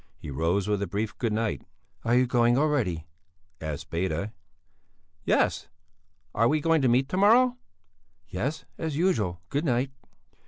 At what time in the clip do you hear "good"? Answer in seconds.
1.19-1.31, 9.49-9.63